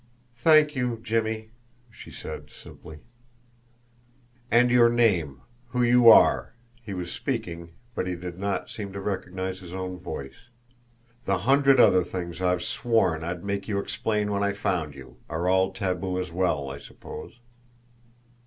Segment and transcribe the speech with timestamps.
[0.37, 1.51] "Thank you, Jimmie,"
[1.91, 3.01] she said simply.
[4.49, 8.99] "And your name, who you are" he was speaking, but he did not seem to
[8.99, 10.49] recognise his own voice
[11.25, 15.47] "the hundred other things I've sworn I'd make you explain when I found you, are
[15.47, 17.39] all taboo as well, I suppose!"